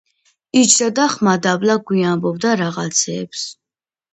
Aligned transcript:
იჯდა 0.61 0.87
და 0.99 1.05
ხმადაბლა 1.17 1.75
გვიამბობდა 1.91 2.57
რაღაცეებს 2.63 3.45